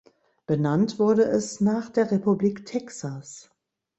[0.47, 3.51] Benannt wurde es nach der Republik Texas.